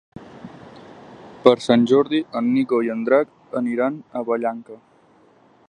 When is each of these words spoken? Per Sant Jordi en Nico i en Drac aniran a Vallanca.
Per 1.43 1.53
Sant 1.65 1.83
Jordi 1.91 2.21
en 2.41 2.49
Nico 2.55 2.79
i 2.87 2.89
en 2.95 3.05
Drac 3.11 3.59
aniran 3.61 4.01
a 4.21 4.25
Vallanca. 4.31 4.79